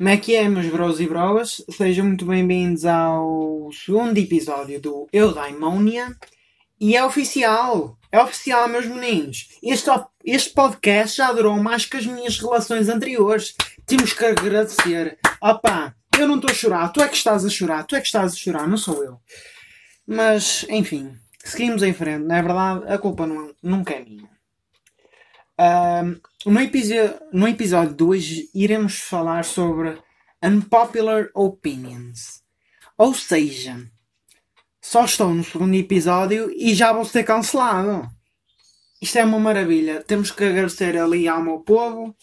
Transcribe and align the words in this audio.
Como 0.00 0.08
é 0.08 0.16
que 0.16 0.34
é, 0.34 0.48
meus 0.48 0.66
bros 0.68 0.98
e 0.98 1.06
broas? 1.06 1.62
Sejam 1.68 2.06
muito 2.06 2.24
bem-vindos 2.24 2.86
ao 2.86 3.68
segundo 3.70 4.16
episódio 4.16 4.80
do 4.80 5.06
Eu 5.12 5.34
Daimónia. 5.34 6.16
E 6.80 6.96
é 6.96 7.04
oficial! 7.04 7.98
É 8.10 8.18
oficial, 8.18 8.66
meus 8.66 8.86
meninos! 8.86 9.50
Este, 9.62 9.90
este 10.24 10.54
podcast 10.54 11.18
já 11.18 11.30
durou 11.30 11.54
mais 11.62 11.84
que 11.84 11.98
as 11.98 12.06
minhas 12.06 12.38
relações 12.38 12.88
anteriores. 12.88 13.54
Temos 13.84 14.14
que 14.14 14.24
agradecer. 14.24 15.18
Opá, 15.38 15.94
eu 16.18 16.26
não 16.26 16.36
estou 16.36 16.50
a 16.50 16.54
chorar, 16.54 16.88
tu 16.88 17.02
é 17.02 17.06
que 17.06 17.16
estás 17.16 17.44
a 17.44 17.50
chorar, 17.50 17.84
tu 17.84 17.94
é 17.94 18.00
que 18.00 18.06
estás 18.06 18.32
a 18.32 18.36
chorar, 18.36 18.66
não 18.66 18.78
sou 18.78 19.04
eu. 19.04 19.20
Mas, 20.06 20.64
enfim, 20.70 21.14
seguimos 21.44 21.82
em 21.82 21.92
frente, 21.92 22.24
não 22.24 22.36
é 22.36 22.40
verdade? 22.40 22.90
A 22.90 22.96
culpa 22.96 23.26
não, 23.26 23.54
nunca 23.62 23.92
é 23.92 24.02
minha. 24.02 24.30
No, 26.46 26.60
episódio, 26.60 27.20
no 27.32 27.48
episódio 27.48 27.94
de 27.94 28.04
hoje 28.04 28.50
iremos 28.54 28.98
falar 29.00 29.44
sobre 29.44 29.98
Unpopular 30.42 31.28
Opinions. 31.34 32.42
Ou 32.96 33.14
seja, 33.14 33.78
só 34.80 35.04
estou 35.04 35.34
no 35.34 35.44
segundo 35.44 35.74
episódio 35.74 36.50
e 36.50 36.74
já 36.74 36.92
vou 36.92 37.04
ser 37.04 37.24
cancelado. 37.24 38.08
Isto 39.00 39.18
é 39.18 39.24
uma 39.24 39.38
maravilha. 39.38 40.02
Temos 40.02 40.30
que 40.30 40.44
agradecer 40.44 40.96
ali 40.96 41.28
ao 41.28 41.42
meu 41.42 41.60
povo 41.60 42.14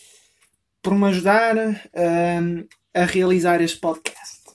por 0.81 0.95
me 0.95 1.07
ajudar 1.07 1.55
a 2.93 3.05
realizar 3.05 3.62
este 3.62 3.79
podcast. 3.79 4.45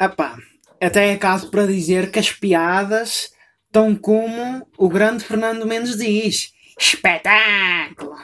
Epá, 0.00 0.38
até 0.80 1.10
é 1.10 1.16
caso 1.16 1.50
para 1.50 1.66
dizer 1.66 2.10
que 2.10 2.18
as 2.18 2.32
piadas 2.32 3.32
estão 3.66 3.94
como 3.94 4.66
o 4.78 4.88
grande 4.88 5.24
Fernando 5.24 5.66
Mendes 5.66 5.96
diz. 5.96 6.52
Espetáculo! 6.80 8.16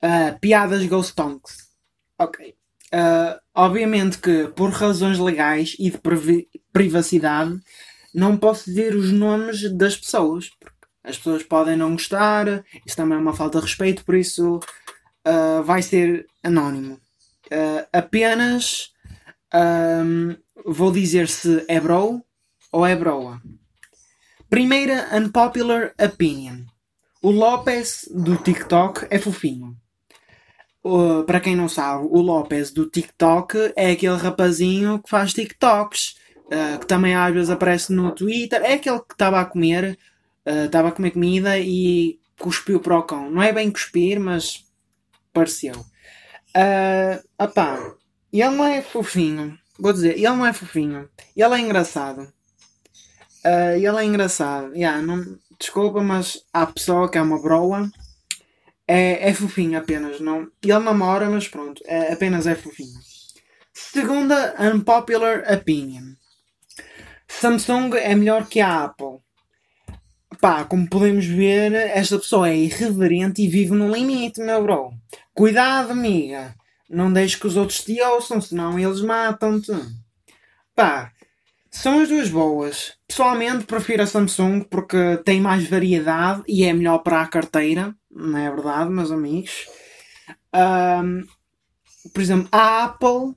Uh, 0.00 0.38
piadas 0.40 0.86
Ghost 0.86 1.14
Tonks. 1.16 1.56
Ok. 2.16 2.54
Uh, 2.94 3.38
obviamente 3.52 4.18
que 4.18 4.46
por 4.54 4.70
razões 4.70 5.18
legais 5.18 5.74
e 5.78 5.90
de 5.90 5.98
privacidade 6.72 7.60
não 8.14 8.36
posso 8.36 8.66
dizer 8.66 8.94
os 8.94 9.10
nomes 9.10 9.70
das 9.76 9.96
pessoas. 9.96 10.50
Porque 10.50 10.76
as 11.02 11.18
pessoas 11.18 11.42
podem 11.42 11.76
não 11.76 11.92
gostar, 11.92 12.64
isso 12.86 12.96
também 12.96 13.18
é 13.18 13.20
uma 13.20 13.34
falta 13.34 13.58
de 13.58 13.64
respeito, 13.64 14.04
por 14.04 14.14
isso 14.14 14.60
uh, 15.26 15.62
vai 15.64 15.82
ser 15.82 16.26
anónimo. 16.44 17.00
apenas 17.92 18.92
um, 19.52 20.36
vou 20.64 20.92
dizer 20.92 21.28
se 21.28 21.64
é 21.66 21.80
bro 21.80 22.22
ou 22.70 22.86
é 22.86 22.94
broa. 22.94 23.42
Primeira 24.48 25.08
unpopular 25.12 25.92
opinion. 26.00 26.64
O 27.20 27.32
Lopes 27.32 28.08
do 28.12 28.36
TikTok 28.36 29.08
é 29.10 29.18
fofinho. 29.18 29.76
Uh, 30.84 31.24
para 31.24 31.40
quem 31.40 31.56
não 31.56 31.68
sabe, 31.68 32.06
o 32.08 32.20
Lopes 32.20 32.70
do 32.70 32.88
TikTok 32.88 33.72
é 33.74 33.90
aquele 33.90 34.16
rapazinho 34.16 35.02
que 35.02 35.10
faz 35.10 35.32
TikToks, 35.32 36.14
uh, 36.46 36.78
que 36.78 36.86
também 36.86 37.16
às 37.16 37.34
vezes 37.34 37.50
aparece 37.50 37.92
no 37.92 38.12
Twitter. 38.12 38.62
É 38.62 38.74
aquele 38.74 39.00
que 39.00 39.14
estava 39.14 39.40
a 39.40 39.44
comer, 39.44 39.98
estava 40.46 40.88
uh, 40.88 40.90
a 40.92 40.94
comer 40.94 41.10
comida 41.10 41.58
e 41.58 42.20
cuspiu 42.38 42.78
para 42.78 42.96
o 42.96 43.02
cão. 43.02 43.28
Não 43.28 43.42
é 43.42 43.52
bem 43.52 43.68
cuspir, 43.68 44.20
mas 44.20 44.64
pareceu. 45.32 45.74
Uh, 45.74 47.20
opá, 47.36 47.94
ele 48.32 48.50
não 48.50 48.64
é 48.64 48.80
fofinho. 48.80 49.58
Vou 49.76 49.92
dizer, 49.92 50.14
ele 50.14 50.28
não 50.28 50.46
é 50.46 50.52
fofinho. 50.52 51.08
Ele 51.36 51.54
é 51.54 51.58
engraçado. 51.58 52.32
Ele 53.76 53.96
é 53.96 54.04
engraçado. 54.04 54.74
Yeah, 54.74 55.00
não, 55.00 55.38
desculpa, 55.58 56.02
mas 56.02 56.44
a 56.52 56.66
pessoa 56.66 57.10
que 57.10 57.18
é 57.18 57.22
uma 57.22 57.40
broa 57.40 57.90
é, 58.86 59.28
é 59.28 59.34
fofinho 59.34 59.78
apenas. 59.78 60.20
Não, 60.20 60.50
ele 60.62 60.78
namora, 60.78 61.28
mas 61.28 61.48
pronto, 61.48 61.82
é, 61.86 62.12
apenas 62.12 62.46
é 62.46 62.54
fofinho. 62.54 62.98
Segunda 63.72 64.54
unpopular 64.58 65.44
opinion. 65.52 66.14
Samsung 67.28 67.94
é 67.94 68.14
melhor 68.14 68.48
que 68.48 68.60
a 68.60 68.84
Apple. 68.84 69.18
Pá, 70.40 70.64
como 70.64 70.88
podemos 70.88 71.26
ver, 71.26 71.72
esta 71.72 72.18
pessoa 72.18 72.48
é 72.48 72.56
irreverente 72.56 73.42
e 73.42 73.48
vive 73.48 73.72
no 73.72 73.92
limite, 73.92 74.40
meu 74.40 74.62
bro. 74.62 74.92
Cuidado, 75.34 75.92
amiga. 75.92 76.54
Não 76.88 77.12
deixes 77.12 77.38
que 77.38 77.46
os 77.46 77.56
outros 77.56 77.84
te 77.84 78.00
ouçam, 78.00 78.40
senão 78.40 78.78
eles 78.78 79.00
matam-te. 79.00 79.72
Pá, 80.74 81.12
são 81.78 82.00
as 82.00 82.08
duas 82.08 82.28
boas. 82.28 82.94
Pessoalmente 83.06 83.64
prefiro 83.64 84.02
a 84.02 84.06
Samsung 84.06 84.62
porque 84.64 85.16
tem 85.24 85.40
mais 85.40 85.68
variedade 85.68 86.42
e 86.48 86.64
é 86.64 86.72
melhor 86.72 86.98
para 86.98 87.22
a 87.22 87.26
carteira. 87.26 87.94
Não 88.10 88.36
é 88.36 88.50
verdade, 88.50 88.90
meus 88.90 89.12
amigos? 89.12 89.68
Um, 90.52 91.24
por 92.12 92.20
exemplo, 92.20 92.48
a 92.50 92.84
Apple 92.84 93.32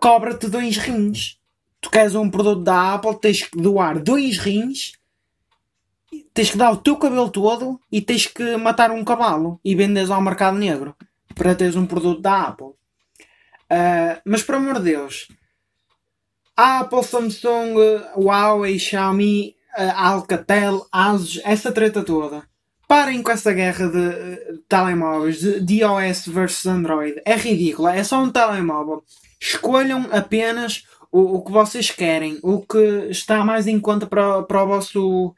cobra-te 0.00 0.48
dois 0.48 0.78
rins. 0.78 1.38
Tu 1.82 1.90
queres 1.90 2.14
um 2.14 2.30
produto 2.30 2.62
da 2.62 2.94
Apple, 2.94 3.20
tens 3.20 3.42
que 3.42 3.60
doar 3.60 4.02
dois 4.02 4.38
rins, 4.38 4.92
tens 6.32 6.50
que 6.50 6.56
dar 6.56 6.70
o 6.70 6.78
teu 6.78 6.96
cabelo 6.96 7.28
todo 7.28 7.78
e 7.90 8.00
tens 8.00 8.26
que 8.26 8.56
matar 8.56 8.90
um 8.90 9.04
cavalo 9.04 9.60
e 9.62 9.74
vendes 9.74 10.10
ao 10.10 10.22
mercado 10.22 10.56
negro 10.56 10.96
para 11.34 11.54
teres 11.54 11.76
um 11.76 11.84
produto 11.84 12.22
da 12.22 12.44
Apple. 12.44 12.68
Uh, 12.68 14.16
mas 14.24 14.42
por 14.42 14.54
amor 14.54 14.78
de 14.78 14.84
Deus, 14.84 15.28
Apple, 16.56 17.02
Samsung, 17.02 17.74
Huawei, 18.16 18.78
Xiaomi, 18.78 19.56
uh, 19.76 19.92
Alcatel, 19.96 20.86
Asus, 20.92 21.40
essa 21.44 21.72
treta 21.72 22.02
toda. 22.02 22.42
Parem 22.86 23.22
com 23.22 23.30
essa 23.30 23.52
guerra 23.52 23.88
de 23.88 23.98
uh, 23.98 24.58
telemóveis, 24.68 25.40
de, 25.40 25.60
de 25.60 25.80
iOS 25.80 26.26
versus 26.26 26.66
Android. 26.66 27.20
É 27.24 27.34
ridícula, 27.36 27.94
é 27.96 28.04
só 28.04 28.22
um 28.22 28.30
telemóvel. 28.30 29.02
Escolham 29.40 30.08
apenas 30.12 30.84
o, 31.10 31.36
o 31.36 31.44
que 31.44 31.52
vocês 31.52 31.90
querem, 31.90 32.38
o 32.42 32.60
que 32.60 33.08
está 33.10 33.44
mais 33.44 33.66
em 33.66 33.80
conta 33.80 34.06
para, 34.06 34.42
para, 34.42 34.62
o 34.62 34.66
vosso, 34.66 35.34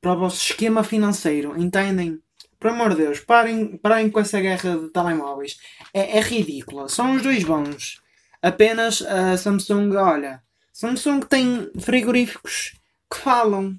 para 0.00 0.12
o 0.14 0.18
vosso 0.18 0.42
esquema 0.42 0.82
financeiro, 0.82 1.60
entendem? 1.60 2.18
Por 2.58 2.70
amor 2.70 2.90
de 2.90 2.96
Deus, 2.96 3.20
parem, 3.20 3.78
parem 3.78 4.10
com 4.10 4.20
essa 4.20 4.38
guerra 4.38 4.76
de 4.76 4.88
telemóveis. 4.90 5.56
É, 5.94 6.18
é 6.18 6.20
ridícula. 6.20 6.88
São 6.88 7.14
os 7.14 7.22
dois 7.22 7.42
bons. 7.42 8.00
Apenas 8.42 9.02
a 9.02 9.36
Samsung, 9.36 9.94
olha. 9.96 10.42
Samsung 10.72 11.20
tem 11.20 11.70
frigoríficos 11.78 12.74
que 13.10 13.18
falam. 13.18 13.78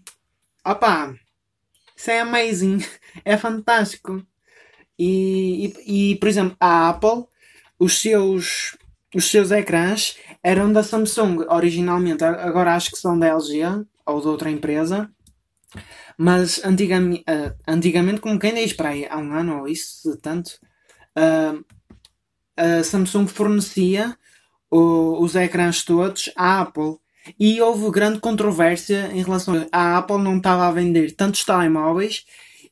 Opá, 0.66 1.16
isso 1.96 2.12
é 2.12 2.20
amazing. 2.20 2.80
É 3.26 3.36
fantástico. 3.36 4.26
E, 4.98 5.74
e, 5.86 6.12
e, 6.12 6.16
por 6.16 6.30
exemplo, 6.30 6.56
a 6.62 6.88
Apple, 6.88 7.26
os 7.78 8.00
seus, 8.00 8.78
os 9.14 9.30
seus 9.30 9.52
ecrãs 9.52 10.18
eram 10.42 10.72
da 10.72 10.82
Samsung 10.82 11.46
originalmente. 11.50 12.24
Agora 12.24 12.74
acho 12.74 12.92
que 12.92 12.98
são 12.98 13.20
da 13.20 13.28
LG 13.28 13.86
ou 14.06 14.22
de 14.22 14.28
outra 14.28 14.50
empresa. 14.50 15.12
Mas 16.18 16.64
antigamente, 16.64 17.24
uh, 17.24 17.54
antigamente 17.68 18.22
como 18.22 18.40
quem 18.40 18.54
diz, 18.54 18.72
para 18.72 18.90
aí, 18.90 19.06
há 19.10 19.18
um 19.18 19.34
ano 19.34 19.60
ou 19.60 19.68
isso, 19.68 20.18
tanto, 20.22 20.52
uh, 21.18 21.66
a 22.56 22.84
Samsung 22.84 23.28
fornecia 23.28 24.18
o, 24.72 25.22
os 25.22 25.36
ecrãs 25.36 25.84
todos 25.84 26.32
à 26.36 26.62
Apple. 26.62 26.98
E 27.40 27.62
houve 27.62 27.92
grande 27.92 28.20
controvérsia 28.20 29.12
em 29.14 29.22
relação 29.22 29.68
a 29.72 29.98
Apple 29.98 30.18
não 30.18 30.38
estava 30.38 30.68
a 30.68 30.72
vender 30.72 31.12
tantos 31.12 31.44
telemóveis 31.44 32.26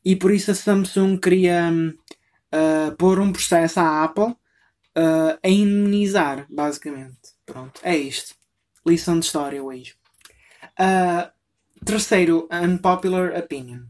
e 0.03 0.15
por 0.15 0.31
isso 0.31 0.49
a 0.49 0.55
Samsung 0.55 1.19
queria 1.19 1.69
uh, 1.71 2.95
pôr 2.95 3.19
um 3.19 3.31
processo 3.31 3.79
à 3.79 4.03
Apple 4.03 4.31
uh, 4.97 5.37
a 5.43 5.47
imunizar, 5.47 6.47
basicamente. 6.49 7.19
Pronto, 7.45 7.79
é 7.83 7.95
isto. 7.95 8.33
Lição 8.87 9.19
de 9.19 9.25
história 9.25 9.63
hoje. 9.63 9.93
Uh, 10.79 11.29
Terceiro, 11.85 12.47
unpopular 12.51 13.37
opinion. 13.37 13.83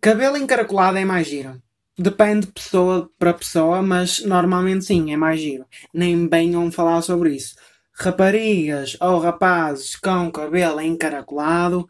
Cabelo 0.00 0.36
encaracolado 0.36 0.98
é 0.98 1.04
mais 1.04 1.26
giro. 1.26 1.62
Depende 1.98 2.46
de 2.46 2.52
pessoa 2.52 3.10
para 3.18 3.34
pessoa, 3.34 3.82
mas 3.82 4.20
normalmente 4.24 4.84
sim, 4.84 5.12
é 5.12 5.16
mais 5.16 5.40
giro. 5.40 5.66
Nem 5.92 6.28
venham 6.28 6.70
falar 6.70 7.02
sobre 7.02 7.34
isso. 7.34 7.56
Raparigas 7.92 8.96
ou 9.00 9.18
rapazes 9.18 9.96
com 9.96 10.30
cabelo 10.30 10.80
encaracolado 10.80 11.88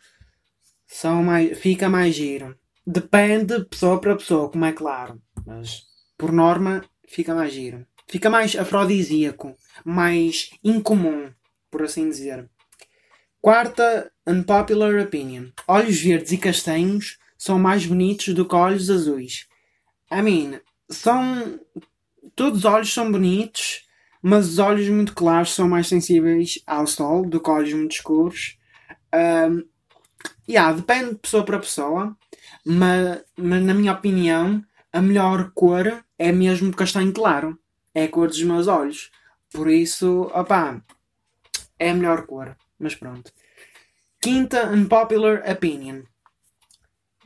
são 0.87 1.23
mais, 1.23 1.59
fica 1.59 1.91
mais 1.91 2.15
giro. 2.15 2.57
Depende 2.87 3.59
de 3.59 3.67
pessoa 3.67 4.01
para 4.01 4.17
pessoa, 4.17 4.51
como 4.51 4.65
é 4.65 4.73
claro. 4.73 5.21
Mas 5.47 5.83
por 6.17 6.33
norma 6.33 6.83
fica 7.07 7.35
mais 7.35 7.53
giro. 7.53 7.87
Fica 8.07 8.31
mais 8.31 8.57
afrodisíaco, 8.57 9.55
mais 9.85 10.49
incomum, 10.65 11.31
por 11.71 11.83
assim 11.83 12.09
dizer. 12.09 12.49
Quarta 13.43 14.11
unpopular 14.27 14.99
opinion. 15.03 15.49
Olhos 15.69 16.01
verdes 16.01 16.33
e 16.33 16.39
castanhos 16.39 17.19
são 17.37 17.59
mais 17.59 17.85
bonitos 17.85 18.35
do 18.35 18.49
que 18.49 18.55
olhos 18.55 18.89
azuis. 18.89 19.47
I 20.11 20.23
mean, 20.23 20.61
são. 20.89 21.61
Todos 22.35 22.61
os 22.61 22.65
olhos 22.65 22.93
são 22.93 23.11
bonitos, 23.11 23.85
mas 24.23 24.49
os 24.49 24.59
olhos 24.59 24.89
muito 24.89 25.15
claros 25.15 25.55
são 25.55 25.69
mais 25.69 25.89
sensíveis 25.89 26.61
ao 26.67 26.87
sol 26.87 27.29
do 27.29 27.41
que 27.41 27.51
olhos 27.51 27.73
muito 27.73 27.93
escuros. 27.93 28.59
Um, 29.15 29.65
yeah, 30.49 30.73
depende 30.73 31.11
de 31.11 31.17
pessoa 31.17 31.45
para 31.45 31.59
pessoa, 31.59 32.17
mas, 32.65 33.25
mas 33.37 33.63
na 33.63 33.75
minha 33.75 33.93
opinião, 33.93 34.63
a 34.93 35.03
melhor 35.03 35.51
cor 35.55 36.05
é 36.19 36.33
mesmo 36.33 36.75
castanho 36.75 37.13
claro. 37.13 37.59
É 37.95 38.05
a 38.05 38.09
cor 38.09 38.29
dos 38.29 38.43
meus 38.43 38.69
olhos. 38.69 39.11
Por 39.53 39.69
isso, 39.69 40.31
opá, 40.35 40.81
é 41.79 41.91
a 41.91 41.95
melhor 41.95 42.27
cor. 42.27 42.57
Mas 42.79 42.95
pronto. 42.95 43.33
Quinta 44.21 44.71
unpopular 44.71 45.43
opinion. 45.51 46.03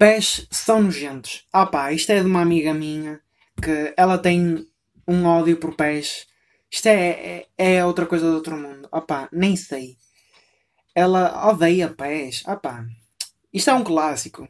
Pés 0.03 0.49
são 0.51 0.83
nojentos. 0.83 1.47
Opá, 1.55 1.93
isto 1.93 2.11
é 2.11 2.19
de 2.19 2.27
uma 2.27 2.43
amiga 2.43 2.75
minha 2.75 3.21
que 3.63 3.95
ela 3.97 4.19
tem 4.19 4.69
um 5.07 5.25
ódio 5.25 5.57
por 5.59 5.77
pés. 5.77 6.27
Isto 6.69 6.89
é, 6.89 7.47
é, 7.57 7.77
é 7.77 7.87
outra 7.87 8.05
coisa 8.05 8.29
do 8.29 8.35
outro 8.35 8.57
mundo. 8.57 8.89
Opá, 8.91 9.29
nem 9.31 9.55
sei. 9.55 9.97
Ela 10.93 11.49
odeia 11.49 11.89
pés. 11.89 12.43
Opá, 12.49 12.85
isto 13.53 13.71
é 13.71 13.75
um 13.75 13.85
clássico. 13.85 14.49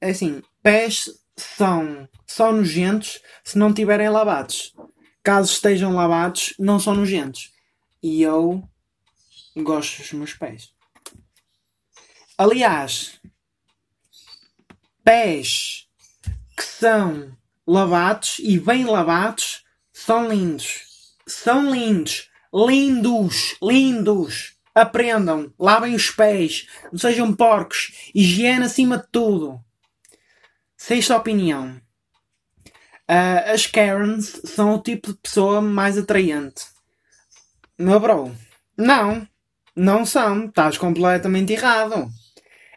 É 0.00 0.10
assim, 0.10 0.42
pés 0.60 1.08
são 1.36 2.08
só 2.26 2.50
nojentos 2.50 3.22
se 3.44 3.56
não 3.56 3.72
tiverem 3.72 4.08
lavados. 4.08 4.74
Caso 5.22 5.52
estejam 5.52 5.94
lavados, 5.94 6.54
não 6.58 6.80
são 6.80 6.96
nojentos. 6.96 7.52
E 8.02 8.20
eu 8.20 8.68
gosto 9.56 9.98
dos 10.02 10.12
meus 10.12 10.34
pés. 10.34 10.74
Aliás, 12.36 13.20
pés 15.04 15.86
que 16.56 16.64
são 16.64 17.36
lavados 17.66 18.36
e 18.38 18.58
bem 18.58 18.84
lavados 18.84 19.62
são 19.92 20.28
lindos. 20.28 20.82
São 21.26 21.70
lindos. 21.70 22.28
Lindos. 22.52 23.56
Lindos. 23.62 24.56
Aprendam. 24.74 25.52
Lavem 25.58 25.94
os 25.94 26.10
pés. 26.10 26.66
Não 26.90 26.98
sejam 26.98 27.34
porcos. 27.34 28.10
Higiene 28.14 28.64
acima 28.64 28.98
de 28.98 29.06
tudo. 29.12 29.60
Sexta 30.76 31.16
opinião. 31.16 31.80
Uh, 33.08 33.52
as 33.52 33.66
Karens 33.66 34.40
são 34.44 34.74
o 34.74 34.82
tipo 34.82 35.12
de 35.12 35.18
pessoa 35.18 35.60
mais 35.60 35.98
atraente. 35.98 36.64
Meu 37.78 38.00
bro. 38.00 38.34
Não. 38.76 39.26
Não 39.76 40.04
são. 40.04 40.46
Estás 40.46 40.78
completamente 40.78 41.52
errado. 41.52 42.08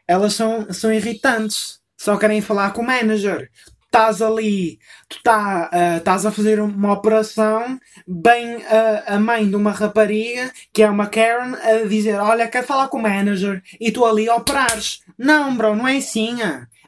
Elas 0.08 0.34
são, 0.34 0.72
são 0.74 0.94
irritantes. 0.94 1.80
Só 1.98 2.16
querem 2.18 2.42
falar 2.42 2.72
com 2.72 2.82
o 2.82 2.86
manager. 2.86 3.50
Estás 3.86 4.22
ali, 4.22 4.78
tu 5.10 5.16
uh, 5.16 5.98
estás 5.98 6.26
a 6.26 6.32
fazer 6.32 6.60
uma 6.60 6.94
operação, 6.94 7.80
bem 8.06 8.58
uh, 8.58 9.04
a 9.08 9.18
mãe 9.18 9.50
de 9.50 9.56
uma 9.56 9.72
rapariga, 9.72 10.52
que 10.72 10.84
é 10.84 10.90
uma 10.90 11.08
Karen, 11.08 11.56
a 11.56 11.88
dizer: 11.88 12.20
Olha, 12.20 12.48
quer 12.48 12.64
falar 12.64 12.90
com 12.90 12.98
o 12.98 13.02
manager, 13.02 13.64
e 13.80 13.92
tu 13.92 14.06
ali 14.06 14.30
operares. 14.30 15.02
Não, 15.18 15.56
bro, 15.56 15.76
não 15.76 15.88
é 15.88 15.98
assim. 15.98 16.38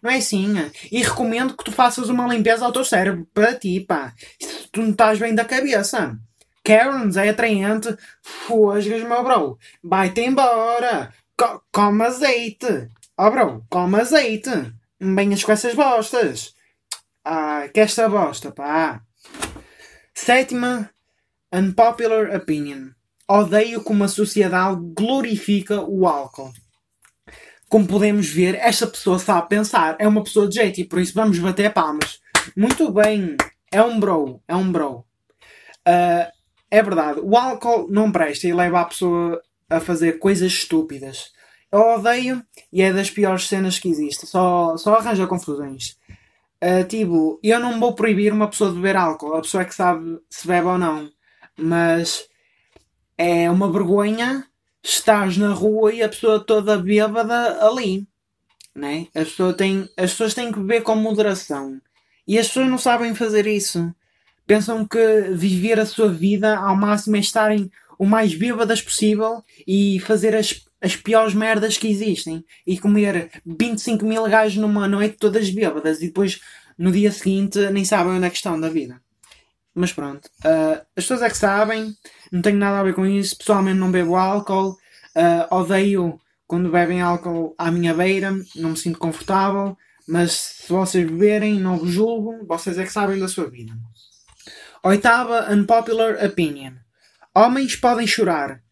Não 0.04 0.12
é 0.12 0.18
assim. 0.18 0.54
E 0.92 1.02
recomendo 1.02 1.56
que 1.58 1.64
tu 1.64 1.72
faças 1.72 2.10
uma 2.10 2.28
limpeza 2.28 2.66
ao 2.66 2.72
teu 2.72 2.86
cérebro, 2.86 3.28
para 3.34 3.56
ti, 3.56 3.80
pá. 3.80 4.14
Tu 4.72 4.82
não 4.82 4.92
estás 4.92 5.18
bem 5.18 5.34
da 5.34 5.46
cabeça. 5.46 6.16
Karens 6.64 7.18
é 7.18 7.30
atraente, 7.30 7.96
fosgas, 8.22 9.02
meu 9.04 9.24
bro. 9.24 9.58
Vai-te 9.84 10.22
embora. 10.22 11.12
Co 11.36 11.64
come 11.72 12.04
azeite. 12.04 12.90
Oh, 13.18 13.32
bro, 13.32 13.66
come 13.70 14.00
azeite. 14.00 14.79
Não 15.00 15.16
venhas 15.16 15.44
com 15.44 15.52
essas 15.52 15.74
bostas. 15.74 16.54
Ah, 17.24 17.68
que 17.74 17.80
esta 17.80 18.10
bosta, 18.10 18.52
pá. 18.52 19.02
Sétima, 20.14 20.90
unpopular 21.54 22.36
opinion. 22.36 22.90
Odeio 23.28 23.84
como 23.84 24.04
a 24.04 24.08
sociedade 24.08 24.80
glorifica 24.96 25.82
o 25.82 26.08
álcool. 26.08 26.52
Como 27.70 27.88
podemos 27.88 28.28
ver, 28.28 28.56
esta 28.56 28.88
pessoa 28.88 29.20
sabe 29.20 29.48
pensar. 29.48 29.96
É 30.00 30.08
uma 30.08 30.24
pessoa 30.24 30.50
de 30.50 30.56
jeito 30.56 30.82
e 30.82 30.86
por 30.86 31.00
isso 31.00 31.14
vamos 31.14 31.38
bater 31.38 31.72
palmas. 31.72 32.20
Muito 32.58 32.92
bem. 32.92 33.38
É 33.72 33.82
um 33.82 34.00
bro. 34.00 34.42
É 34.48 34.56
um 34.56 34.72
bro. 34.72 35.06
Uh, 35.88 36.28
é 36.72 36.84
verdade. 36.84 37.20
O 37.22 37.38
álcool 37.38 37.88
não 37.90 38.12
presta 38.12 38.48
e 38.48 38.54
leva 38.54 38.82
a 38.82 38.86
pessoa 38.86 39.42
a 39.70 39.80
fazer 39.80 40.20
coisas 40.20 40.52
estúpidas. 40.52 41.32
Eu 41.72 41.82
odeio 41.82 42.44
e 42.72 42.82
é 42.82 42.92
das 42.92 43.10
piores 43.10 43.48
cenas 43.48 43.78
que 43.78 43.90
existe. 43.90 44.26
Só, 44.26 44.76
só 44.78 44.96
arranja 44.96 45.28
confusões. 45.28 45.98
Uh, 46.64 46.84
tipo, 46.88 47.40
eu 47.44 47.60
não 47.60 47.80
vou 47.80 47.94
proibir 47.94 48.34
uma 48.34 48.48
pessoa 48.48 48.72
de 48.72 48.78
beber 48.78 48.98
álcool. 48.98 49.36
A 49.36 49.42
pessoa 49.42 49.62
é 49.62 49.66
que 49.66 49.76
sabe 49.76 50.20
se 50.30 50.48
bebe 50.48 50.68
ou 50.68 50.78
não. 50.78 51.10
Mas 51.58 52.28
é 53.18 53.50
uma 53.50 53.72
vergonha 53.72 54.46
estás 54.84 55.38
na 55.38 55.54
rua 55.54 55.94
e 55.94 56.02
a 56.02 56.10
pessoa 56.10 56.40
toda 56.40 56.78
bêbada 56.78 57.66
ali. 57.66 58.08
Né? 58.76 59.08
As, 59.14 59.30
pessoa 59.30 59.54
tem, 59.54 59.90
as 59.98 60.12
pessoas 60.12 60.34
têm 60.34 60.52
que 60.52 60.60
beber 60.60 60.84
com 60.84 60.96
moderação. 60.96 61.82
E 62.28 62.38
as 62.38 62.48
pessoas 62.48 62.68
não 62.68 62.78
sabem 62.78 63.14
fazer 63.16 63.46
isso. 63.48 63.94
Pensam 64.46 64.86
que 64.86 65.32
viver 65.32 65.80
a 65.80 65.86
sua 65.86 66.10
vida 66.10 66.58
ao 66.58 66.76
máximo 66.76 67.16
é 67.16 67.20
estarem 67.20 67.72
o 67.98 68.06
mais 68.06 68.34
bêbadas 68.34 68.82
possível 68.82 69.44
e 69.68 70.00
fazer 70.00 70.36
as, 70.36 70.66
as 70.82 70.96
piores 70.96 71.34
merdas 71.34 71.78
que 71.78 71.88
existem. 71.88 72.44
E 72.66 72.80
comer 72.80 73.30
25 73.46 74.06
mil 74.06 74.24
gajos 74.28 74.58
numa 74.58 74.88
noite 74.88 75.18
todas 75.18 75.50
bêbadas 75.50 76.02
e 76.02 76.08
depois 76.08 76.40
no 76.78 76.92
dia 76.92 77.12
seguinte 77.12 77.60
nem 77.70 77.84
sabem 77.84 78.14
onde 78.14 78.26
é 78.26 78.30
que 78.30 78.38
estão 78.38 78.60
da 78.60 78.70
vida. 78.70 79.02
Mas 79.74 79.94
pronto, 79.94 80.26
uh, 80.46 80.82
as 80.96 81.04
pessoas 81.04 81.22
é 81.22 81.30
que 81.30 81.38
sabem, 81.38 81.94
não 82.32 82.42
tenho 82.42 82.58
nada 82.58 82.80
a 82.80 82.84
ver 82.84 82.94
com 82.94 83.06
isso. 83.06 83.38
Pessoalmente 83.38 83.80
não 83.80 83.92
bebo 83.92 84.16
álcool, 84.16 84.72
uh, 84.72 85.56
odeio 85.56 86.20
quando 86.48 86.72
bebem 86.72 87.02
álcool 87.02 87.54
à 87.58 87.70
minha 87.70 87.94
beira, 87.94 88.32
não 88.56 88.72
me 88.72 88.78
sinto 88.78 89.00
confortável. 89.00 89.78
Mas 90.08 90.32
se 90.32 90.74
vocês 90.74 91.08
beberem, 91.08 91.60
não 91.60 91.78
vos 91.78 91.92
julgo, 91.92 92.44
vocês 92.48 92.80
é 92.80 92.84
que 92.84 92.92
sabem 92.92 93.20
da 93.20 93.28
sua 93.28 93.48
vida. 93.48 93.74
Oitava 94.84 95.54
unpopular 95.54 96.26
opinion. 96.26 96.74
Homens 97.36 97.76
podem 97.76 98.08
chorar. 98.08 98.64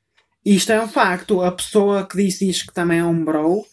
Isto 0.50 0.72
é 0.72 0.82
um 0.82 0.88
facto. 0.88 1.42
A 1.42 1.52
pessoa 1.52 2.08
que 2.08 2.16
disse 2.16 2.50
isto 2.50 2.68
que 2.68 2.74
também 2.74 3.00
é 3.00 3.04
um 3.04 3.26
bro 3.26 3.66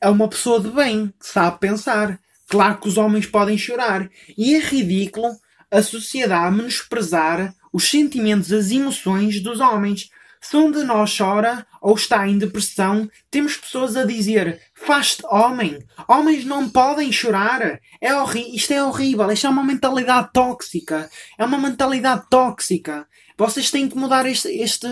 é 0.00 0.08
uma 0.08 0.26
pessoa 0.26 0.58
de 0.58 0.68
bem, 0.68 1.14
que 1.16 1.28
sabe 1.28 1.60
pensar. 1.60 2.18
Claro 2.48 2.78
que 2.78 2.88
os 2.88 2.98
homens 2.98 3.24
podem 3.24 3.56
chorar. 3.56 4.10
E 4.36 4.56
é 4.56 4.58
ridículo 4.58 5.30
a 5.70 5.80
sociedade 5.80 6.56
menosprezar 6.56 7.54
os 7.72 7.88
sentimentos, 7.88 8.52
as 8.52 8.72
emoções 8.72 9.40
dos 9.40 9.60
homens. 9.60 10.10
Se 10.40 10.56
um 10.56 10.72
de 10.72 10.82
nós 10.82 11.16
chora 11.16 11.64
ou 11.80 11.94
está 11.94 12.26
em 12.26 12.36
depressão, 12.36 13.08
temos 13.30 13.56
pessoas 13.56 13.96
a 13.96 14.04
dizer: 14.04 14.60
faz-te 14.74 15.24
homem. 15.26 15.78
Homens 16.08 16.44
não 16.44 16.68
podem 16.68 17.12
chorar. 17.12 17.78
É 18.00 18.10
isto 18.52 18.72
é 18.72 18.82
horrível. 18.82 19.30
Isto 19.30 19.46
é 19.46 19.50
uma 19.50 19.62
mentalidade 19.62 20.30
tóxica. 20.32 21.08
É 21.38 21.44
uma 21.44 21.58
mentalidade 21.58 22.24
tóxica. 22.28 23.06
Vocês 23.38 23.70
têm 23.70 23.88
que 23.88 23.96
mudar 23.96 24.26
este, 24.26 24.48
este, 24.48 24.88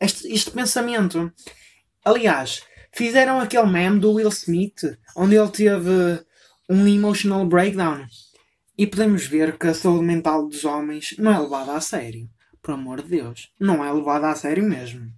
este, 0.00 0.32
este 0.32 0.50
pensamento. 0.50 1.32
Aliás, 2.04 2.62
fizeram 2.92 3.40
aquele 3.40 3.66
meme 3.66 4.00
do 4.00 4.12
Will 4.12 4.30
Smith, 4.30 4.98
onde 5.14 5.36
ele 5.36 5.50
teve 5.50 6.24
um 6.68 6.86
emotional 6.86 7.44
breakdown. 7.46 8.06
E 8.78 8.86
podemos 8.86 9.26
ver 9.26 9.58
que 9.58 9.66
a 9.66 9.74
saúde 9.74 10.04
mental 10.04 10.48
dos 10.48 10.64
homens 10.64 11.14
não 11.18 11.32
é 11.32 11.38
levada 11.38 11.74
a 11.74 11.80
sério. 11.80 12.30
Por 12.62 12.72
amor 12.72 13.02
de 13.02 13.10
Deus. 13.10 13.52
Não 13.58 13.84
é 13.84 13.92
levada 13.92 14.30
a 14.30 14.34
sério 14.34 14.64
mesmo. 14.64 15.12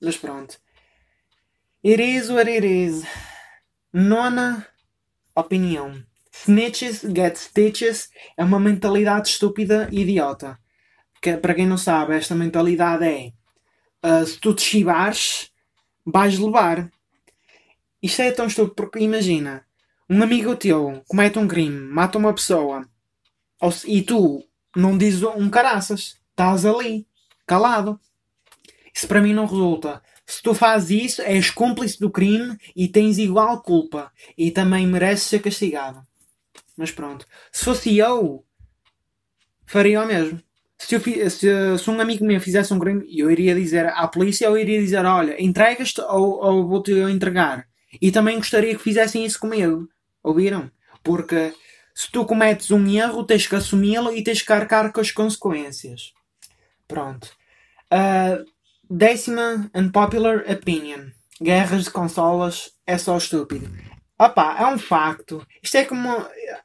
Mas 0.00 0.16
pronto. 0.16 0.58
It 1.84 2.00
is 2.00 2.30
what 2.30 2.48
it 2.48 2.64
is. 2.64 3.04
Nona 3.92 4.66
opinião. 5.34 6.04
Snitches 6.32 7.00
get 7.02 7.36
stitches 7.36 8.10
é 8.36 8.44
uma 8.44 8.60
mentalidade 8.60 9.28
estúpida 9.28 9.88
e 9.90 10.02
idiota. 10.02 10.58
Que, 11.20 11.36
para 11.36 11.54
quem 11.54 11.66
não 11.66 11.76
sabe, 11.76 12.14
esta 12.14 12.34
mentalidade 12.34 13.04
é 13.04 13.32
uh, 14.04 14.26
se 14.26 14.38
tu 14.38 14.54
te 14.54 14.62
chibares, 14.62 15.50
vais 16.04 16.38
levar. 16.38 16.90
Isto 18.02 18.22
é 18.22 18.32
tão 18.32 18.46
estúpido 18.46 18.74
porque 18.74 18.98
imagina, 19.00 19.64
um 20.08 20.22
amigo 20.22 20.56
teu 20.56 21.02
comete 21.06 21.38
um 21.38 21.46
crime, 21.46 21.78
mata 21.78 22.18
uma 22.18 22.34
pessoa 22.34 22.88
e 23.86 24.02
tu 24.02 24.44
não 24.74 24.96
dizes 24.96 25.22
um 25.22 25.50
caraças 25.50 26.20
estás 26.40 26.64
ali, 26.64 27.06
calado. 27.46 28.00
Isso 28.94 29.06
para 29.06 29.20
mim 29.20 29.34
não 29.34 29.44
resulta. 29.46 30.02
Se 30.26 30.42
tu 30.42 30.54
fazes 30.54 31.04
isso, 31.04 31.22
és 31.22 31.50
cúmplice 31.50 31.98
do 32.00 32.10
crime 32.10 32.56
e 32.74 32.88
tens 32.88 33.18
igual 33.18 33.62
culpa. 33.62 34.10
E 34.36 34.50
também 34.50 34.86
mereces 34.86 35.26
ser 35.26 35.40
castigado. 35.40 36.06
Mas 36.76 36.90
pronto. 36.90 37.26
Se 37.52 37.64
fosse 37.64 37.98
eu, 37.98 38.44
faria 39.66 40.02
o 40.02 40.06
mesmo. 40.06 40.42
Se, 40.80 40.94
eu, 40.94 41.30
se, 41.30 41.78
se 41.78 41.90
um 41.90 42.00
amigo 42.00 42.24
meu 42.24 42.40
fizesse 42.40 42.72
um 42.72 42.78
crime, 42.78 43.04
eu 43.14 43.30
iria 43.30 43.54
dizer 43.54 43.86
à 43.86 44.08
polícia, 44.08 44.46
eu 44.46 44.56
iria 44.56 44.80
dizer, 44.80 45.04
olha, 45.04 45.40
entregas-te 45.40 46.00
ou, 46.00 46.42
ou 46.42 46.66
vou-te 46.66 46.92
entregar. 46.92 47.66
E 48.00 48.10
também 48.10 48.36
gostaria 48.36 48.74
que 48.74 48.82
fizessem 48.82 49.24
isso 49.24 49.38
comigo. 49.38 49.86
Ouviram? 50.22 50.70
Porque 51.04 51.52
se 51.94 52.10
tu 52.10 52.24
cometes 52.24 52.70
um 52.70 52.86
erro, 52.88 53.24
tens 53.24 53.46
que 53.46 53.54
assumi-lo 53.54 54.14
e 54.14 54.24
tens 54.24 54.40
que 54.40 54.52
arcar 54.52 54.90
com 54.90 55.00
as 55.00 55.10
consequências. 55.10 56.12
Pronto. 56.88 57.28
Uh, 57.92 58.44
décima 58.88 59.70
unpopular 59.74 60.44
opinion. 60.50 61.10
Guerras 61.42 61.84
de 61.84 61.90
consolas 61.90 62.70
é 62.86 62.96
só 62.96 63.18
estúpido. 63.18 63.70
Opa, 64.20 64.54
é 64.58 64.66
um 64.66 64.78
facto. 64.78 65.46
Isto 65.62 65.78
é 65.78 65.84
como 65.86 66.06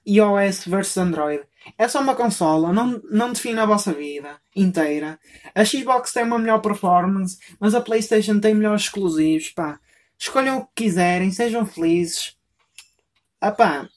iOS 0.05 0.65
versus 0.65 0.97
Android. 0.97 1.41
É 1.77 1.88
só 1.88 2.01
uma 2.01 2.13
consola, 2.13 2.74
não, 2.74 3.01
não 3.09 3.31
define 3.31 3.59
a 3.59 3.65
vossa 3.65 3.93
vida 3.93 4.38
inteira. 4.53 5.17
A 5.55 5.63
Xbox 5.63 6.12
tem 6.12 6.24
uma 6.24 6.38
melhor 6.38 6.59
performance, 6.59 7.38
mas 7.57 7.74
a 7.74 7.79
PlayStation 7.79 8.41
tem 8.41 8.53
melhores 8.53 8.83
exclusivos, 8.83 9.51
pá. 9.51 9.79
Escolham 10.19 10.57
o 10.57 10.65
que 10.65 10.83
quiserem, 10.83 11.31
sejam 11.31 11.65
felizes. 11.65 12.35
Ah 13.39 13.88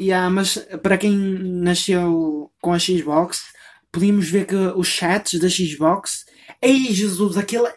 yeah, 0.00 0.30
mas 0.30 0.56
para 0.80 0.96
quem 0.96 1.16
nasceu 1.16 2.52
com 2.62 2.72
a 2.72 2.78
Xbox, 2.78 3.42
podíamos 3.90 4.28
ver 4.28 4.46
que 4.46 4.54
os 4.54 4.86
chats 4.86 5.40
da 5.40 5.48
Xbox, 5.48 6.26
ei 6.62 6.94
Jesus, 6.94 7.36
aquele, 7.36 7.72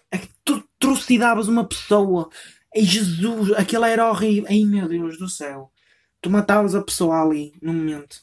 tu 0.46 0.64
trucidavas 0.78 1.48
uma 1.48 1.68
pessoa, 1.68 2.30
ei 2.74 2.84
Jesus, 2.84 3.52
aquilo 3.54 3.86
era 3.86 4.10
horrível, 4.10 4.50
ei 4.50 4.66
meu 4.66 4.88
Deus 4.88 5.18
do 5.18 5.30
céu, 5.30 5.72
tu 6.22 6.30
matavas 6.30 6.76
a 6.76 6.82
pessoa 6.82 7.22
ali, 7.22 7.54
no 7.62 7.74
momento. 7.74 8.22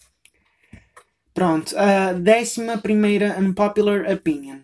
Pronto, 1.33 1.77
a 1.77 2.13
décima 2.13 2.79
primeira 2.79 3.39
unpopular 3.39 4.11
opinion. 4.13 4.61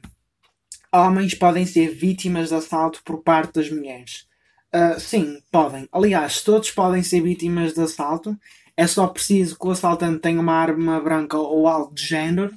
Homens 0.92 1.34
podem 1.34 1.66
ser 1.66 1.88
vítimas 1.88 2.48
de 2.48 2.54
assalto 2.54 3.02
por 3.04 3.22
parte 3.22 3.54
das 3.54 3.70
mulheres. 3.70 4.28
Uh, 4.74 4.98
sim, 5.00 5.40
podem. 5.50 5.88
Aliás, 5.92 6.42
todos 6.42 6.70
podem 6.70 7.02
ser 7.02 7.22
vítimas 7.22 7.74
de 7.74 7.80
assalto. 7.80 8.36
É 8.76 8.86
só 8.86 9.06
preciso 9.06 9.58
que 9.58 9.66
o 9.66 9.70
assaltante 9.70 10.20
tenha 10.20 10.40
uma 10.40 10.54
arma 10.54 11.00
branca 11.00 11.36
ou 11.36 11.68
algo 11.68 11.94
de 11.94 12.04
género 12.04 12.52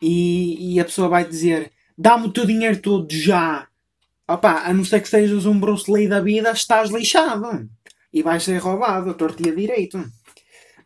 e, 0.00 0.74
e 0.74 0.80
a 0.80 0.84
pessoa 0.84 1.08
vai 1.08 1.24
dizer: 1.24 1.72
dá-me 1.96 2.26
o 2.26 2.32
teu 2.32 2.46
dinheiro 2.46 2.80
todo 2.80 3.08
já. 3.10 3.67
Opa, 4.28 4.64
a 4.64 4.74
não 4.74 4.84
ser 4.84 5.00
que 5.00 5.08
sejas 5.08 5.46
um 5.46 5.58
Bruce 5.58 5.90
Lee 5.90 6.06
da 6.06 6.20
vida, 6.20 6.50
estás 6.50 6.90
lixado. 6.90 7.66
E 8.12 8.22
vais 8.22 8.42
ser 8.42 8.58
roubado, 8.58 9.14
tortia 9.14 9.54
direito. 9.54 10.04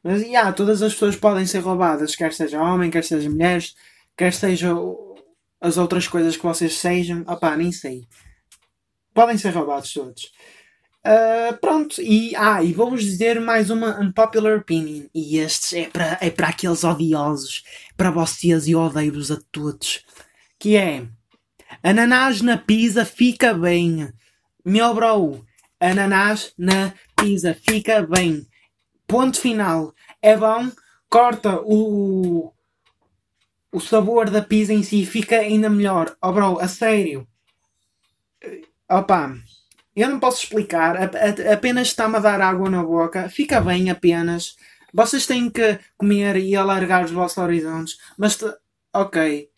Mas, 0.02 0.20
já, 0.20 0.26
yeah, 0.26 0.52
todas 0.52 0.80
as 0.80 0.92
pessoas 0.92 1.16
podem 1.16 1.44
ser 1.44 1.58
roubadas, 1.58 2.14
quer 2.14 2.32
seja 2.32 2.62
homem, 2.62 2.90
quer 2.90 3.02
seja 3.02 3.28
mulheres, 3.28 3.75
quer 4.16 4.32
seja 4.32 4.72
as 5.61 5.76
outras 5.76 6.06
coisas 6.06 6.37
que 6.37 6.42
vocês 6.42 6.75
sejam. 6.75 7.22
Opá, 7.22 7.56
nem 7.56 7.72
sei. 7.72 8.06
Podem 9.12 9.37
ser 9.37 9.50
roubados 9.50 9.92
todos. 9.92 10.32
Uh, 11.04 11.58
pronto, 11.61 12.00
e, 12.00 12.34
ah, 12.37 12.62
e 12.62 12.72
vou-vos 12.72 13.02
dizer 13.02 13.40
mais 13.40 13.70
uma 13.70 14.00
unpopular 14.00 14.56
opinion. 14.56 15.06
E 15.12 15.38
estes 15.38 15.72
é 15.72 15.88
para 15.88 16.16
é 16.20 16.32
aqueles 16.46 16.84
odiosos, 16.84 17.64
para 17.96 18.11
vocês 18.12 18.68
e 18.68 18.75
odeio-vos 18.76 19.32
a 19.32 19.38
todos. 19.50 20.04
Que 20.61 20.76
é 20.76 21.06
ananás 21.82 22.40
na 22.40 22.56
pizza 22.56 23.04
fica 23.04 23.54
bem. 23.54 24.12
Meu 24.64 24.94
bro, 24.94 25.44
ananás 25.80 26.52
na 26.58 26.92
pizza 27.16 27.54
fica 27.54 28.02
bem. 28.02 28.46
Ponto 29.06 29.40
final. 29.40 29.94
É 30.20 30.36
bom, 30.36 30.70
corta 31.08 31.60
o, 31.62 32.52
o 33.70 33.80
sabor 33.80 34.30
da 34.30 34.42
pizza 34.42 34.72
em 34.72 34.82
si, 34.82 35.04
fica 35.06 35.36
ainda 35.36 35.68
melhor. 35.68 36.16
Oh 36.22 36.32
bro, 36.32 36.58
a 36.58 36.68
sério. 36.68 37.26
Opa 38.88 39.34
eu 39.94 40.08
não 40.08 40.18
posso 40.18 40.42
explicar, 40.42 40.96
apenas 41.52 41.88
está-me 41.88 42.16
a 42.16 42.20
dar 42.20 42.40
água 42.40 42.70
na 42.70 42.82
boca. 42.82 43.28
Fica 43.28 43.60
bem 43.60 43.90
apenas. 43.90 44.56
Vocês 44.92 45.26
têm 45.26 45.50
que 45.50 45.78
comer 45.98 46.36
e 46.36 46.56
alargar 46.56 47.04
os 47.04 47.10
vossos 47.10 47.38
horizontes. 47.38 47.98
Mas, 48.16 48.38
ok, 48.92 49.48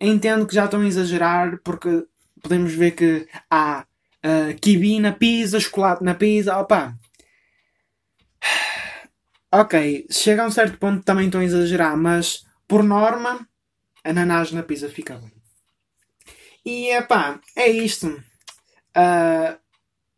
entendo 0.00 0.46
que 0.46 0.54
já 0.54 0.64
estão 0.64 0.80
a 0.80 0.86
exagerar 0.86 1.60
porque 1.62 2.06
podemos 2.42 2.74
ver 2.74 2.92
que 2.92 3.28
há 3.50 3.86
uh, 4.24 4.58
kiwi 4.60 5.00
na 5.00 5.12
pizza, 5.12 5.60
chocolate 5.60 6.04
na 6.04 6.14
pizza. 6.14 6.56
Opa! 6.58 6.96
Ok, 9.52 10.06
chega 10.10 10.42
a 10.42 10.46
um 10.46 10.50
certo 10.50 10.76
ponto 10.76 11.04
também 11.04 11.26
estão 11.26 11.40
a 11.40 11.44
exagerar, 11.44 11.96
mas 11.96 12.44
por 12.66 12.82
norma, 12.82 13.48
ananás 14.04 14.50
na 14.52 14.62
pizza 14.62 14.88
fica 14.88 15.14
bem. 15.14 15.32
E 16.64 16.90
epá, 16.90 17.40
é 17.54 17.68
isto. 17.68 18.08
Uh, 18.08 19.56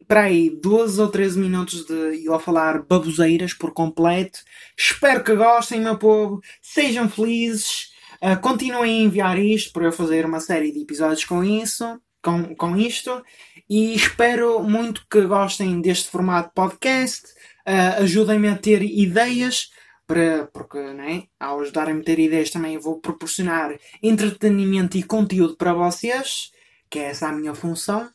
para 0.09 0.23
aí 0.23 0.49
12 0.49 1.01
ou 1.01 1.09
13 1.09 1.39
minutos 1.39 1.85
de 1.85 2.25
eu 2.25 2.35
a 2.35 2.41
falar 2.41 2.83
baboseiras 2.83 3.53
por 3.53 3.73
completo. 3.73 4.41
Espero 4.77 5.23
que 5.23 5.37
gostem, 5.37 5.81
meu 5.81 5.99
povo. 5.99 6.41
Sejam 6.63 7.09
felizes. 7.09 7.93
Uh, 8.23 8.41
continuem 8.41 9.03
a 9.03 9.05
enviar 9.05 9.39
isto 9.39 9.73
para 9.73 9.85
eu 9.85 9.93
fazer 9.93 10.27
uma 10.27 10.41
série 10.41 10.73
de 10.73 10.81
episódios 10.81 11.25
com 11.25 11.43
isso, 11.45 12.01
com, 12.23 12.55
com 12.55 12.77
isto. 12.77 13.23
E 13.69 13.95
espero 13.95 14.63
muito 14.63 15.07
que 15.11 15.21
gostem 15.23 15.81
deste 15.81 16.09
formato 16.09 16.53
podcast. 16.55 17.27
Uh, 17.67 18.03
Ajudem-me 18.03 18.49
a 18.49 18.57
ter 18.57 18.83
ideias. 18.83 19.71
Para, 20.07 20.47
porque 20.55 20.79
né, 20.79 21.25
ao 21.39 21.61
ajudarem-me 21.61 22.01
a 22.01 22.05
ter 22.05 22.19
ideias 22.19 22.49
também 22.49 22.79
vou 22.79 22.99
proporcionar 22.99 23.79
entretenimento 24.03 24.97
e 24.97 25.03
conteúdo 25.03 25.55
para 25.55 25.75
vocês, 25.75 26.51
que 26.89 26.99
é 26.99 27.11
essa 27.11 27.29
a 27.29 27.33
minha 27.33 27.55
função. 27.55 28.09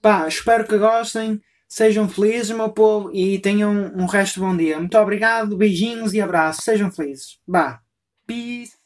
Pá, 0.00 0.26
espero 0.26 0.66
que 0.66 0.76
gostem. 0.76 1.40
Sejam 1.68 2.08
felizes, 2.08 2.50
meu 2.50 2.70
povo, 2.70 3.10
e 3.14 3.38
tenham 3.38 3.72
um 3.96 4.04
resto 4.04 4.34
de 4.34 4.40
bom 4.40 4.54
dia. 4.54 4.78
Muito 4.78 4.98
obrigado, 4.98 5.56
beijinhos 5.56 6.12
e 6.12 6.20
abraços. 6.20 6.64
Sejam 6.64 6.90
felizes. 6.90 7.38
Bah. 7.46 7.80
Peace. 8.26 8.81